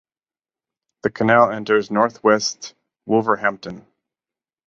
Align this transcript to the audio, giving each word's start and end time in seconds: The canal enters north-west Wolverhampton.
The 1.03 1.11
canal 1.11 1.51
enters 1.51 1.91
north-west 1.91 2.73
Wolverhampton. 3.05 3.85